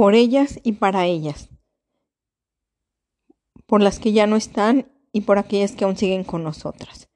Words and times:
por 0.00 0.14
ellas 0.14 0.58
y 0.62 0.72
para 0.72 1.04
ellas, 1.04 1.50
por 3.66 3.82
las 3.82 3.98
que 3.98 4.12
ya 4.12 4.26
no 4.26 4.36
están 4.36 4.90
y 5.12 5.20
por 5.20 5.36
aquellas 5.36 5.72
que 5.72 5.84
aún 5.84 5.98
siguen 5.98 6.24
con 6.24 6.42
nosotras. 6.42 7.10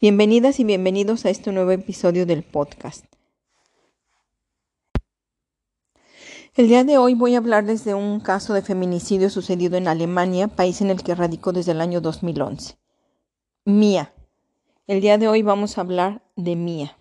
Bienvenidas 0.00 0.58
y 0.58 0.64
bienvenidos 0.64 1.24
a 1.24 1.30
este 1.30 1.52
nuevo 1.52 1.70
episodio 1.70 2.26
del 2.26 2.42
podcast. 2.42 3.04
El 6.56 6.66
día 6.66 6.82
de 6.82 6.98
hoy 6.98 7.14
voy 7.14 7.36
a 7.36 7.38
hablarles 7.38 7.84
de 7.84 7.94
un 7.94 8.18
caso 8.18 8.54
de 8.54 8.62
feminicidio 8.62 9.30
sucedido 9.30 9.76
en 9.76 9.86
Alemania, 9.86 10.48
país 10.48 10.80
en 10.80 10.90
el 10.90 11.04
que 11.04 11.14
radico 11.14 11.52
desde 11.52 11.70
el 11.70 11.80
año 11.80 12.00
2011. 12.00 12.76
Mía. 13.66 14.12
El 14.88 15.00
día 15.00 15.16
de 15.16 15.28
hoy 15.28 15.42
vamos 15.42 15.78
a 15.78 15.82
hablar 15.82 16.24
de 16.34 16.56
Mía. 16.56 16.98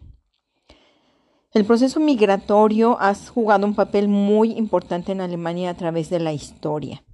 El 1.56 1.64
proceso 1.64 2.02
migratorio 2.02 2.98
ha 3.00 3.16
jugado 3.16 3.66
un 3.66 3.76
papel 3.76 4.10
muy 4.10 4.52
importante 4.58 5.14
en 5.14 5.22
Alemania 5.22 5.70
a 5.70 5.74
través 5.74 6.10
de 6.10 6.20
la 6.20 6.34
historia. 6.34 7.06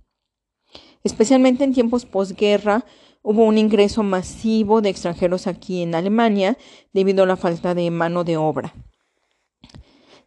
Especialmente 1.03 1.63
en 1.63 1.75
tiempos 1.75 2.07
posguerra, 2.07 2.83
hubo 3.21 3.43
un 3.43 3.59
ingreso 3.59 4.01
masivo 4.01 4.81
de 4.81 4.89
extranjeros 4.89 5.45
aquí 5.45 5.83
en 5.83 5.93
Alemania 5.93 6.57
debido 6.91 7.21
a 7.21 7.27
la 7.27 7.35
falta 7.35 7.75
de 7.75 7.91
mano 7.91 8.23
de 8.23 8.37
obra. 8.37 8.73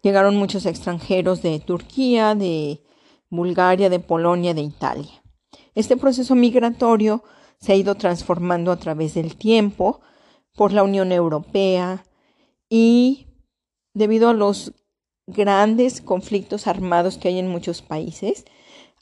Llegaron 0.01 0.37
muchos 0.37 0.65
extranjeros 0.65 1.43
de 1.43 1.59
Turquía, 1.59 2.37
de 2.37 2.85
Bulgaria, 3.31 3.91
de 3.91 3.99
Polonia, 3.99 4.55
de 4.55 4.61
Italia. 4.61 5.25
Este 5.75 5.97
proceso 5.97 6.37
migratorio 6.37 7.25
se 7.59 7.73
ha 7.73 7.75
ido 7.75 7.97
transformando 7.97 8.71
a 8.71 8.77
través 8.77 9.15
del 9.15 9.35
tiempo 9.35 10.03
por 10.55 10.73
la 10.73 10.85
Unión 10.85 11.11
Europea 11.11 12.05
y 12.71 13.27
debido 13.95 14.29
a 14.29 14.35
los 14.35 14.73
grandes 15.27 16.01
conflictos 16.01 16.67
armados 16.67 17.17
que 17.17 17.29
hay 17.29 17.39
en 17.39 17.49
muchos 17.49 17.81
países, 17.81 18.45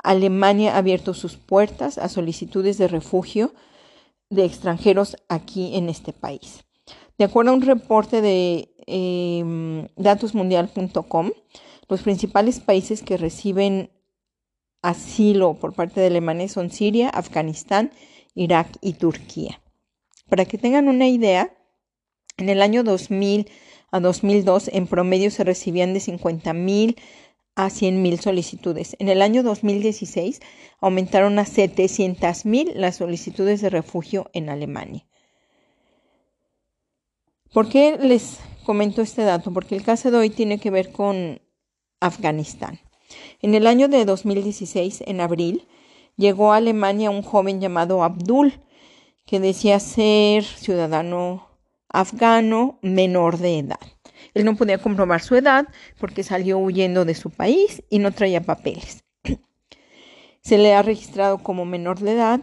Alemania 0.02 0.74
ha 0.74 0.78
abierto 0.78 1.14
sus 1.14 1.36
puertas 1.36 1.98
a 1.98 2.08
solicitudes 2.08 2.78
de 2.78 2.88
refugio 2.88 3.52
de 4.30 4.44
extranjeros 4.44 5.16
aquí 5.28 5.76
en 5.76 5.88
este 5.88 6.12
país. 6.12 6.64
De 7.18 7.24
acuerdo 7.24 7.50
a 7.50 7.54
un 7.54 7.62
reporte 7.62 8.20
de 8.20 8.74
eh, 8.86 9.88
datosmundial.com, 9.96 11.30
los 11.88 12.02
principales 12.02 12.60
países 12.60 13.02
que 13.02 13.16
reciben 13.16 13.90
asilo 14.80 15.54
por 15.54 15.74
parte 15.74 16.00
de 16.00 16.08
Alemania 16.08 16.48
son 16.48 16.70
Siria, 16.70 17.08
Afganistán, 17.08 17.92
Irak 18.34 18.68
y 18.80 18.94
Turquía. 18.94 19.60
Para 20.28 20.44
que 20.46 20.58
tengan 20.58 20.88
una 20.88 21.06
idea, 21.06 21.54
en 22.38 22.48
el 22.48 22.62
año 22.62 22.82
2000 22.82 23.48
a 23.92 24.00
2002, 24.00 24.70
en 24.72 24.86
promedio 24.86 25.30
se 25.30 25.44
recibían 25.44 25.92
de 25.94 26.00
50.000 26.00 26.96
a 27.54 27.68
100.000 27.68 28.18
solicitudes. 28.18 28.96
En 28.98 29.08
el 29.08 29.20
año 29.20 29.42
2016 29.42 30.40
aumentaron 30.80 31.38
a 31.38 31.44
700.000 31.44 32.72
las 32.74 32.96
solicitudes 32.96 33.60
de 33.60 33.70
refugio 33.70 34.30
en 34.32 34.48
Alemania. 34.48 35.06
¿Por 37.52 37.68
qué 37.68 37.98
les 38.00 38.38
comento 38.64 39.02
este 39.02 39.22
dato? 39.22 39.52
Porque 39.52 39.76
el 39.76 39.84
caso 39.84 40.10
de 40.10 40.16
hoy 40.16 40.30
tiene 40.30 40.58
que 40.58 40.70
ver 40.70 40.90
con 40.90 41.42
Afganistán. 42.00 42.80
En 43.42 43.54
el 43.54 43.66
año 43.66 43.88
de 43.88 44.06
2016, 44.06 45.04
en 45.06 45.20
abril, 45.20 45.68
llegó 46.16 46.52
a 46.52 46.56
Alemania 46.56 47.10
un 47.10 47.22
joven 47.22 47.60
llamado 47.60 48.02
Abdul, 48.02 48.54
que 49.26 49.38
decía 49.38 49.78
ser 49.80 50.44
ciudadano 50.44 51.51
afgano 51.92 52.78
menor 52.82 53.38
de 53.38 53.58
edad. 53.58 53.80
Él 54.34 54.44
no 54.44 54.56
podía 54.56 54.78
comprobar 54.78 55.20
su 55.22 55.36
edad 55.36 55.68
porque 55.98 56.22
salió 56.22 56.58
huyendo 56.58 57.04
de 57.04 57.14
su 57.14 57.30
país 57.30 57.82
y 57.90 57.98
no 57.98 58.12
traía 58.12 58.42
papeles. 58.42 59.04
Se 60.42 60.58
le 60.58 60.74
ha 60.74 60.82
registrado 60.82 61.38
como 61.38 61.64
menor 61.64 62.00
de 62.00 62.12
edad 62.12 62.40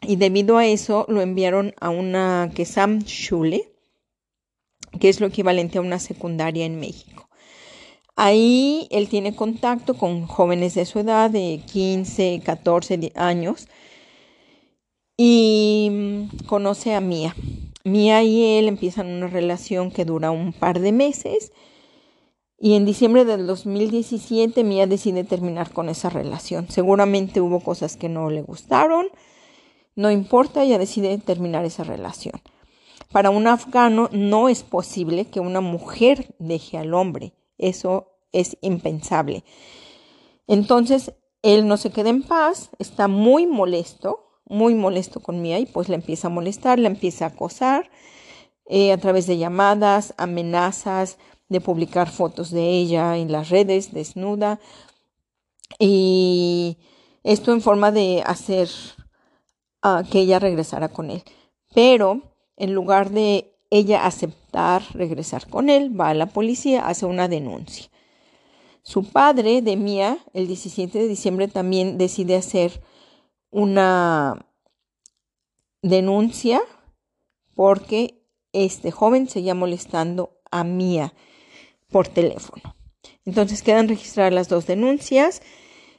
y 0.00 0.16
debido 0.16 0.58
a 0.58 0.66
eso 0.66 1.06
lo 1.08 1.20
enviaron 1.20 1.74
a 1.80 1.90
una 1.90 2.50
Kesam 2.54 3.02
Schule, 3.02 3.68
que 5.00 5.08
es 5.08 5.20
lo 5.20 5.26
equivalente 5.26 5.78
a 5.78 5.82
una 5.82 5.98
secundaria 5.98 6.64
en 6.64 6.78
México. 6.78 7.28
Ahí 8.14 8.88
él 8.90 9.08
tiene 9.08 9.34
contacto 9.34 9.94
con 9.94 10.26
jóvenes 10.26 10.74
de 10.74 10.84
su 10.84 10.98
edad, 10.98 11.30
de 11.30 11.62
15, 11.72 12.42
14 12.44 13.12
años, 13.14 13.68
y 15.16 16.28
conoce 16.46 16.94
a 16.94 17.00
Mía. 17.00 17.34
Mía 17.84 18.22
y 18.22 18.58
él 18.58 18.68
empiezan 18.68 19.08
una 19.08 19.26
relación 19.26 19.90
que 19.90 20.04
dura 20.04 20.30
un 20.30 20.52
par 20.52 20.80
de 20.80 20.92
meses 20.92 21.52
y 22.64 22.76
en 22.76 22.84
diciembre 22.84 23.24
del 23.24 23.46
2017 23.48 24.62
Mía 24.62 24.86
decide 24.86 25.24
terminar 25.24 25.72
con 25.72 25.88
esa 25.88 26.10
relación. 26.10 26.68
Seguramente 26.70 27.40
hubo 27.40 27.58
cosas 27.58 27.96
que 27.96 28.08
no 28.08 28.30
le 28.30 28.42
gustaron, 28.42 29.08
no 29.96 30.12
importa, 30.12 30.62
ella 30.62 30.78
decide 30.78 31.18
terminar 31.18 31.64
esa 31.64 31.82
relación. 31.82 32.40
Para 33.10 33.30
un 33.30 33.48
afgano 33.48 34.08
no 34.12 34.48
es 34.48 34.62
posible 34.62 35.24
que 35.24 35.40
una 35.40 35.60
mujer 35.60 36.34
deje 36.38 36.78
al 36.78 36.94
hombre, 36.94 37.34
eso 37.58 38.12
es 38.30 38.56
impensable. 38.60 39.44
Entonces, 40.46 41.12
él 41.42 41.66
no 41.66 41.76
se 41.76 41.90
queda 41.90 42.10
en 42.10 42.22
paz, 42.22 42.70
está 42.78 43.08
muy 43.08 43.46
molesto 43.46 44.31
muy 44.46 44.74
molesto 44.74 45.20
con 45.20 45.40
Mía 45.40 45.58
y 45.58 45.66
pues 45.66 45.88
la 45.88 45.94
empieza 45.94 46.28
a 46.28 46.30
molestar, 46.30 46.78
la 46.78 46.88
empieza 46.88 47.26
a 47.26 47.28
acosar 47.28 47.90
eh, 48.66 48.92
a 48.92 48.98
través 48.98 49.26
de 49.26 49.38
llamadas, 49.38 50.14
amenazas, 50.16 51.18
de 51.48 51.60
publicar 51.60 52.10
fotos 52.10 52.50
de 52.50 52.70
ella 52.70 53.18
en 53.18 53.30
las 53.30 53.50
redes 53.50 53.92
desnuda 53.92 54.58
y 55.78 56.78
esto 57.24 57.52
en 57.52 57.60
forma 57.60 57.92
de 57.92 58.22
hacer 58.26 58.68
uh, 59.84 60.02
que 60.10 60.20
ella 60.20 60.38
regresara 60.38 60.88
con 60.88 61.10
él. 61.10 61.22
Pero 61.74 62.22
en 62.56 62.74
lugar 62.74 63.10
de 63.10 63.54
ella 63.70 64.06
aceptar 64.06 64.82
regresar 64.92 65.48
con 65.48 65.70
él, 65.70 65.98
va 65.98 66.10
a 66.10 66.14
la 66.14 66.26
policía, 66.26 66.86
hace 66.86 67.06
una 67.06 67.28
denuncia. 67.28 67.90
Su 68.82 69.04
padre 69.04 69.62
de 69.62 69.76
Mía, 69.76 70.18
el 70.34 70.46
17 70.46 70.98
de 70.98 71.08
diciembre, 71.08 71.48
también 71.48 71.98
decide 71.98 72.36
hacer 72.36 72.82
una 73.52 74.46
denuncia 75.82 76.60
porque 77.54 78.24
este 78.52 78.90
joven 78.90 79.28
seguía 79.28 79.54
molestando 79.54 80.40
a 80.50 80.64
Mía 80.64 81.14
por 81.90 82.08
teléfono. 82.08 82.74
Entonces 83.24 83.62
quedan 83.62 83.88
registradas 83.88 84.32
las 84.32 84.48
dos 84.48 84.66
denuncias. 84.66 85.42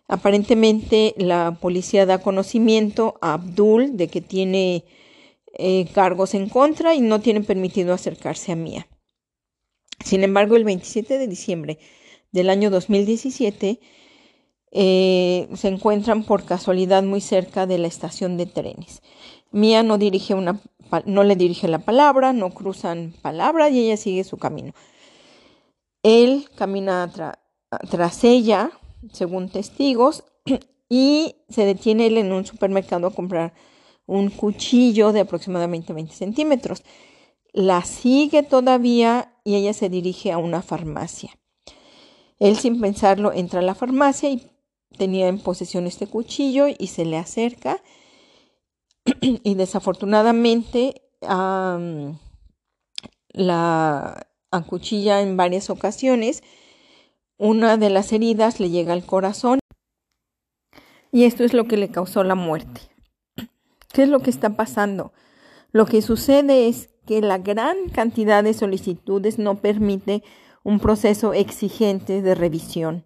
Aparentemente 0.07 1.13
la 1.17 1.57
policía 1.61 2.05
da 2.05 2.17
conocimiento 2.17 3.17
a 3.21 3.33
Abdul 3.33 3.95
de 3.95 4.09
que 4.09 4.21
tiene 4.21 4.83
eh, 5.53 5.87
cargos 5.93 6.33
en 6.33 6.49
contra 6.49 6.95
y 6.95 7.01
no 7.01 7.21
tiene 7.21 7.41
permitido 7.41 7.93
acercarse 7.93 8.51
a 8.51 8.55
Mía. 8.55 8.87
Sin 10.03 10.23
embargo, 10.23 10.55
el 10.55 10.65
27 10.65 11.17
de 11.17 11.27
diciembre 11.27 11.79
del 12.31 12.49
año 12.49 12.69
2017 12.69 13.79
eh, 14.75 15.47
se 15.53 15.67
encuentran 15.67 16.23
por 16.23 16.45
casualidad 16.45 17.03
muy 17.03 17.21
cerca 17.21 17.67
de 17.67 17.77
la 17.77 17.87
estación 17.87 18.37
de 18.37 18.47
trenes. 18.47 19.03
Mía 19.51 19.83
no 19.83 19.99
dirige 19.99 20.33
una, 20.33 20.59
no 21.05 21.23
le 21.23 21.35
dirige 21.35 21.67
la 21.67 21.77
palabra, 21.77 22.33
no 22.33 22.49
cruzan 22.49 23.13
palabra 23.21 23.69
y 23.69 23.85
ella 23.85 23.97
sigue 23.97 24.23
su 24.23 24.37
camino. 24.37 24.73
Él 26.01 26.49
camina 26.55 27.11
tras 27.89 28.23
ella, 28.23 28.71
según 29.11 29.49
testigos, 29.49 30.23
y 30.89 31.35
se 31.49 31.65
detiene 31.65 32.07
él 32.07 32.17
en 32.17 32.31
un 32.31 32.43
supermercado 32.43 33.05
a 33.05 33.13
comprar 33.13 33.53
un 34.07 34.31
cuchillo 34.31 35.13
de 35.13 35.19
aproximadamente 35.19 35.93
20 35.93 36.15
centímetros. 36.15 36.83
La 37.51 37.83
sigue 37.83 38.41
todavía 38.41 39.35
y 39.43 39.53
ella 39.53 39.73
se 39.73 39.89
dirige 39.89 40.31
a 40.31 40.39
una 40.39 40.63
farmacia. 40.63 41.37
Él 42.39 42.57
sin 42.57 42.81
pensarlo 42.81 43.31
entra 43.31 43.59
a 43.59 43.63
la 43.63 43.75
farmacia 43.75 44.31
y 44.31 44.49
tenía 44.97 45.27
en 45.27 45.39
posesión 45.39 45.87
este 45.87 46.07
cuchillo 46.07 46.65
y 46.67 46.87
se 46.87 47.05
le 47.05 47.17
acerca 47.17 47.81
y 49.21 49.55
desafortunadamente 49.55 51.01
la 53.29 54.27
acuchilla 54.51 55.21
en 55.21 55.37
varias 55.37 55.69
ocasiones. 55.69 56.43
Una 57.37 57.77
de 57.77 57.89
las 57.89 58.11
heridas 58.13 58.59
le 58.59 58.69
llega 58.69 58.93
al 58.93 59.05
corazón 59.05 59.59
y 61.11 61.25
esto 61.25 61.43
es 61.43 61.53
lo 61.53 61.65
que 61.65 61.77
le 61.77 61.89
causó 61.89 62.23
la 62.23 62.35
muerte. 62.35 62.81
¿Qué 63.93 64.03
es 64.03 64.09
lo 64.09 64.19
que 64.19 64.29
está 64.29 64.55
pasando? 64.55 65.13
Lo 65.71 65.85
que 65.85 66.01
sucede 66.01 66.67
es 66.67 66.89
que 67.05 67.21
la 67.21 67.37
gran 67.37 67.89
cantidad 67.89 68.43
de 68.43 68.53
solicitudes 68.53 69.39
no 69.39 69.55
permite 69.55 70.23
un 70.63 70.79
proceso 70.79 71.33
exigente 71.33 72.21
de 72.21 72.35
revisión. 72.35 73.05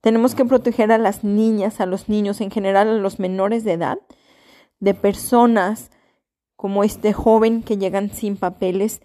Tenemos 0.00 0.34
que 0.34 0.44
proteger 0.44 0.92
a 0.92 0.98
las 0.98 1.24
niñas, 1.24 1.80
a 1.80 1.86
los 1.86 2.08
niños, 2.08 2.40
en 2.40 2.50
general 2.50 2.88
a 2.88 2.94
los 2.94 3.18
menores 3.18 3.64
de 3.64 3.72
edad, 3.72 3.98
de 4.80 4.94
personas 4.94 5.90
como 6.56 6.84
este 6.84 7.12
joven 7.12 7.62
que 7.62 7.76
llegan 7.76 8.10
sin 8.10 8.36
papeles. 8.36 9.02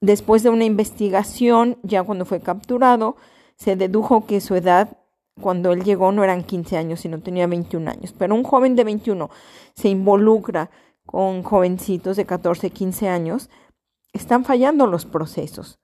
Después 0.00 0.42
de 0.42 0.50
una 0.50 0.64
investigación, 0.64 1.78
ya 1.82 2.02
cuando 2.02 2.24
fue 2.24 2.40
capturado, 2.40 3.16
se 3.56 3.76
dedujo 3.76 4.26
que 4.26 4.40
su 4.40 4.54
edad 4.54 4.98
cuando 5.40 5.72
él 5.72 5.84
llegó 5.84 6.12
no 6.12 6.24
eran 6.24 6.44
15 6.44 6.76
años, 6.76 7.00
sino 7.00 7.20
tenía 7.20 7.46
21 7.46 7.90
años. 7.90 8.14
Pero 8.16 8.34
un 8.34 8.44
joven 8.44 8.76
de 8.76 8.84
21 8.84 9.30
se 9.74 9.88
involucra 9.88 10.70
con 11.04 11.42
jovencitos 11.42 12.16
de 12.16 12.24
14, 12.24 12.70
15 12.70 13.08
años, 13.08 13.48
están 14.12 14.44
fallando 14.44 14.86
los 14.86 15.04
procesos 15.04 15.78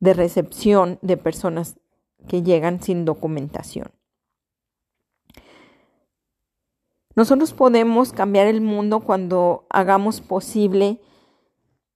de 0.00 0.14
recepción 0.14 0.98
de 1.02 1.16
personas 1.16 1.78
que 2.28 2.42
llegan 2.42 2.82
sin 2.82 3.04
documentación. 3.04 3.90
Nosotros 7.14 7.54
podemos 7.54 8.12
cambiar 8.12 8.46
el 8.46 8.60
mundo 8.60 9.00
cuando 9.00 9.66
hagamos 9.70 10.20
posible 10.20 11.00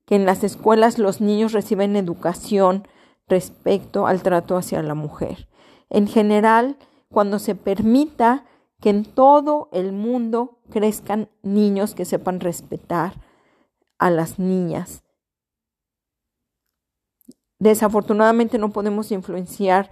que 0.06 0.16
en 0.16 0.24
las 0.24 0.42
escuelas 0.42 0.98
los 0.98 1.20
niños 1.20 1.52
reciban 1.52 1.94
educación 1.94 2.88
respecto 3.28 4.06
al 4.06 4.22
trato 4.22 4.56
hacia 4.56 4.82
la 4.82 4.94
mujer. 4.94 5.48
En 5.90 6.06
general, 6.06 6.78
cuando 7.10 7.38
se 7.38 7.54
permita 7.54 8.44
que 8.80 8.90
en 8.90 9.04
todo 9.04 9.68
el 9.72 9.92
mundo 9.92 10.58
crezcan 10.70 11.28
niños 11.42 11.94
que 11.94 12.04
sepan 12.04 12.40
respetar 12.40 13.14
a 13.98 14.10
las 14.10 14.38
niñas. 14.38 15.02
Desafortunadamente 17.58 18.58
no 18.58 18.70
podemos 18.70 19.12
influenciar 19.12 19.90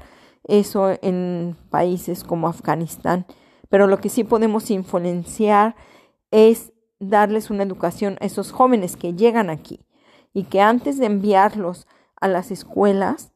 eso 0.49 0.99
en 1.03 1.56
países 1.71 2.25
como 2.25 2.49
Afganistán, 2.49 3.27
pero 3.69 3.87
lo 3.87 3.99
que 3.99 4.09
sí 4.09 4.25
podemos 4.25 4.71
influenciar 4.71 5.77
es 6.31 6.73
darles 6.99 7.50
una 7.50 7.62
educación 7.62 8.17
a 8.21 8.27
esos 8.27 8.50
jóvenes 8.50 8.97
que 8.97 9.15
llegan 9.15 9.50
aquí 9.50 9.87
y 10.33 10.45
que 10.45 10.61
antes 10.61 10.99
de 10.99 11.06
enviarlos 11.06 11.87
a 12.17 12.29
las 12.29 12.50
escuelas 12.50 13.33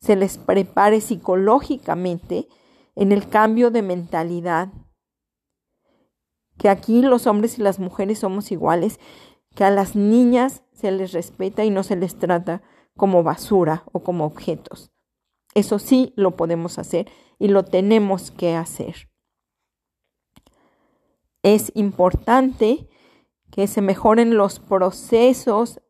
se 0.00 0.16
les 0.16 0.38
prepare 0.38 1.00
psicológicamente 1.00 2.48
en 2.96 3.12
el 3.12 3.28
cambio 3.28 3.70
de 3.70 3.82
mentalidad, 3.82 4.72
que 6.56 6.68
aquí 6.68 7.02
los 7.02 7.26
hombres 7.26 7.58
y 7.58 7.62
las 7.62 7.78
mujeres 7.78 8.20
somos 8.20 8.50
iguales, 8.50 8.98
que 9.54 9.64
a 9.64 9.70
las 9.70 9.94
niñas 9.94 10.62
se 10.72 10.90
les 10.90 11.12
respeta 11.12 11.64
y 11.64 11.70
no 11.70 11.82
se 11.82 11.96
les 11.96 12.16
trata 12.18 12.62
como 12.96 13.22
basura 13.22 13.84
o 13.92 14.02
como 14.02 14.24
objetos. 14.24 14.90
Eso 15.54 15.78
sí 15.78 16.12
lo 16.16 16.36
podemos 16.36 16.78
hacer 16.78 17.10
y 17.38 17.48
lo 17.48 17.64
tenemos 17.64 18.30
que 18.30 18.54
hacer 18.54 19.08
es 21.42 21.72
importante 21.74 22.88
que 23.50 23.66
se 23.66 23.80
mejoren 23.80 24.36
los 24.36 24.60
procesos 24.60 25.80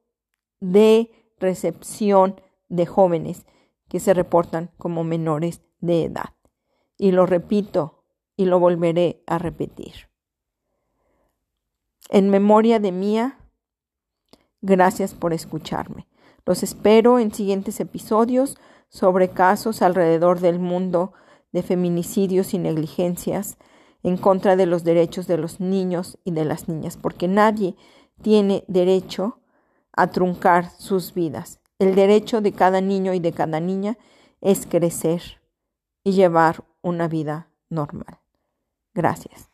de 0.60 1.10
recepción 1.38 2.40
de 2.68 2.86
jóvenes 2.86 3.46
que 3.88 4.00
se 4.00 4.14
reportan 4.14 4.70
como 4.76 5.04
menores 5.04 5.62
de 5.80 6.04
edad. 6.04 6.34
Y 6.96 7.12
lo 7.12 7.26
repito 7.26 8.04
y 8.36 8.44
lo 8.44 8.60
volveré 8.60 9.22
a 9.26 9.38
repetir. 9.38 10.08
En 12.10 12.30
memoria 12.30 12.78
de 12.78 12.92
Mía, 12.92 13.38
gracias 14.60 15.14
por 15.14 15.32
escucharme. 15.32 16.06
Los 16.44 16.62
espero 16.62 17.18
en 17.18 17.32
siguientes 17.32 17.80
episodios 17.80 18.56
sobre 18.88 19.30
casos 19.30 19.82
alrededor 19.82 20.40
del 20.40 20.58
mundo 20.58 21.12
de 21.52 21.62
feminicidios 21.62 22.54
y 22.54 22.58
negligencias 22.58 23.58
en 24.02 24.16
contra 24.16 24.56
de 24.56 24.66
los 24.66 24.84
derechos 24.84 25.26
de 25.26 25.38
los 25.38 25.60
niños 25.60 26.18
y 26.24 26.30
de 26.32 26.44
las 26.44 26.68
niñas, 26.68 26.96
porque 26.96 27.28
nadie 27.28 27.74
tiene 28.22 28.64
derecho 28.68 29.40
a 29.92 30.08
truncar 30.08 30.70
sus 30.78 31.14
vidas. 31.14 31.60
El 31.78 31.94
derecho 31.94 32.40
de 32.40 32.52
cada 32.52 32.80
niño 32.80 33.14
y 33.14 33.20
de 33.20 33.32
cada 33.32 33.60
niña 33.60 33.98
es 34.40 34.66
crecer 34.66 35.40
y 36.04 36.12
llevar 36.12 36.64
una 36.82 37.08
vida 37.08 37.50
normal. 37.68 38.18
Gracias. 38.94 39.50